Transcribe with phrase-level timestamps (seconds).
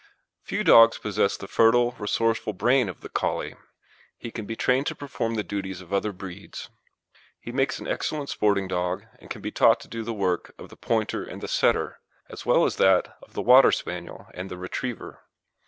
[0.41, 3.53] Few dogs possess the fertile, resourceful brain of the Collie.
[4.17, 6.69] He can be trained to perform the duties of other breeds.
[7.39, 10.69] He makes an excellent sporting dog, and can be taught to do the work of
[10.69, 14.57] the Pointer and the Setter, as well as that of the Water Spaniel and the
[14.57, 15.21] Retriever.